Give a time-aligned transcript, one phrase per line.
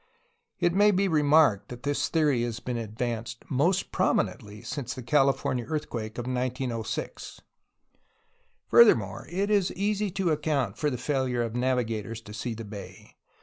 [0.59, 5.03] It may be remarked that this theory has been ad vanced most prominently since the
[5.03, 7.41] California earthquake 1 2 A HISTORY OF CALIFORNIA of 1906.
[8.65, 13.13] Furthermore, it is easy to account for the failure of navigators to see the bay.